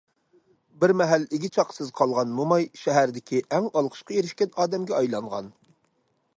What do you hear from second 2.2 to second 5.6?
موماي شەھەردىكى ئەڭ ئالقىشقا ئېرىشكەن ئادەمگە ئايلانغان.